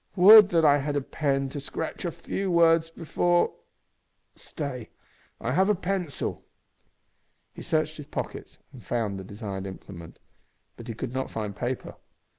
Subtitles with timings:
[0.15, 3.53] Would that I had a pen to scratch a few words before
[4.35, 4.89] stay,
[5.39, 6.43] I have a pencil."
[7.53, 10.17] He searched his pockets and found the desired implement,
[10.75, 11.97] but he could not find paper.